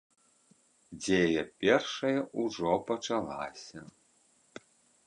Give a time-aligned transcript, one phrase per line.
[1.03, 3.79] Дзея першая ўжо пачалася.